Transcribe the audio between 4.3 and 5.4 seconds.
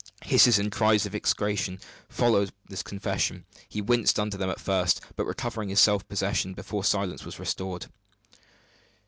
them at first; but